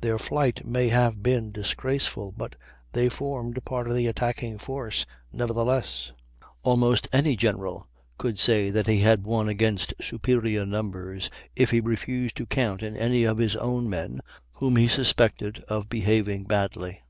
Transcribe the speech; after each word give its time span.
Their 0.00 0.16
flight 0.16 0.64
may 0.64 0.90
have 0.90 1.24
been 1.24 1.50
disgraceful, 1.50 2.30
but 2.30 2.54
they 2.92 3.08
formed 3.08 3.64
part 3.64 3.88
of 3.88 3.96
the 3.96 4.06
attacking 4.06 4.58
force 4.58 5.06
nevertheless; 5.32 6.12
almost 6.62 7.08
any 7.12 7.34
general 7.34 7.88
could 8.16 8.38
say 8.38 8.70
that 8.70 8.86
he 8.86 9.00
had 9.00 9.24
won 9.24 9.48
against 9.48 9.92
superior 10.00 10.64
numbers 10.64 11.30
if 11.56 11.72
he 11.72 11.80
refused 11.80 12.36
to 12.36 12.46
count 12.46 12.80
in 12.80 12.96
any 12.96 13.24
of 13.24 13.38
his 13.38 13.56
own 13.56 13.90
men 13.90 14.20
whom 14.52 14.76
he 14.76 14.86
suspected 14.86 15.58
of 15.66 15.88
behaving 15.88 16.44
badly. 16.44 17.02